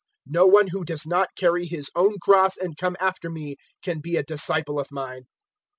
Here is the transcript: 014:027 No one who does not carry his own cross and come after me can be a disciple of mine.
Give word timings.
014:027 0.27 0.33
No 0.33 0.45
one 0.47 0.67
who 0.69 0.83
does 0.83 1.05
not 1.05 1.35
carry 1.35 1.65
his 1.67 1.91
own 1.93 2.17
cross 2.19 2.57
and 2.57 2.75
come 2.75 2.97
after 2.99 3.29
me 3.29 3.55
can 3.83 3.99
be 3.99 4.15
a 4.17 4.23
disciple 4.23 4.79
of 4.79 4.87
mine. 4.91 5.25